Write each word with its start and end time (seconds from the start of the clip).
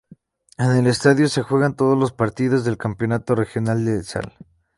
En 0.57 0.87
este 0.87 0.89
estadio 0.89 1.29
se 1.29 1.43
juegan 1.43 1.75
todos 1.75 1.95
los 1.95 2.11
partidos 2.11 2.63
del 2.65 2.75
campeonato 2.75 3.35
regional 3.35 3.85
de 3.85 4.01
Sal. 4.01 4.33